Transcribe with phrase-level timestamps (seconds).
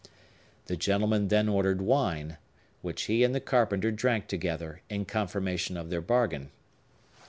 [0.65, 2.37] The gentleman then ordered wine,
[2.81, 6.49] which he and the carpenter drank together, in confirmation of their bargain.